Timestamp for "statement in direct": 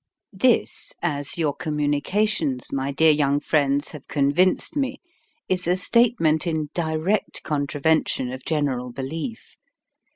5.77-7.43